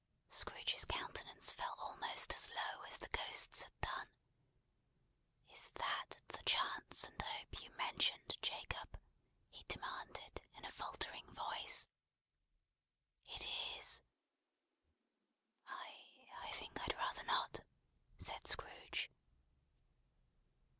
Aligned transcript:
Scrooge's 0.31 0.83
countenance 0.85 1.53
fell 1.53 1.75
almost 1.77 2.33
as 2.33 2.49
low 2.49 2.81
as 2.87 2.97
the 2.97 3.07
Ghost's 3.09 3.61
had 3.65 3.81
done. 3.81 4.07
"Is 5.53 5.69
that 5.73 6.17
the 6.29 6.41
chance 6.41 7.03
and 7.03 7.21
hope 7.21 7.61
you 7.61 7.69
mentioned, 7.77 8.41
Jacob?" 8.41 8.99
he 9.47 9.63
demanded, 9.67 10.41
in 10.55 10.65
a 10.65 10.71
faltering 10.71 11.31
voice. 11.35 11.87
"It 13.25 13.45
is." 13.77 14.01
"I 15.67 16.33
I 16.45 16.51
think 16.53 16.81
I'd 16.81 16.95
rather 16.97 17.23
not," 17.25 17.59
said 18.17 18.47
Scrooge. 18.47 19.11